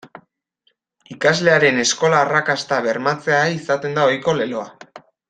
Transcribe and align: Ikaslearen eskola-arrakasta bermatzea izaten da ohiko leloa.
Ikaslearen 1.15 1.77
eskola-arrakasta 1.83 2.79
bermatzea 2.87 3.43
izaten 3.61 3.95
da 3.99 4.09
ohiko 4.13 4.35
leloa. 4.41 5.05